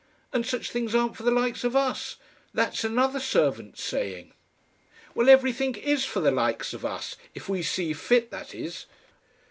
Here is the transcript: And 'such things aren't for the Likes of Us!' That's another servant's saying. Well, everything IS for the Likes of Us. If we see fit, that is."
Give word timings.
And 0.33 0.43
'such 0.47 0.71
things 0.71 0.95
aren't 0.95 1.15
for 1.15 1.21
the 1.21 1.29
Likes 1.29 1.63
of 1.63 1.75
Us!' 1.75 2.15
That's 2.55 2.83
another 2.83 3.19
servant's 3.19 3.83
saying. 3.83 4.33
Well, 5.13 5.29
everything 5.29 5.75
IS 5.75 6.05
for 6.05 6.21
the 6.21 6.31
Likes 6.31 6.73
of 6.73 6.83
Us. 6.83 7.17
If 7.35 7.47
we 7.47 7.61
see 7.61 7.93
fit, 7.93 8.31
that 8.31 8.55
is." 8.55 8.87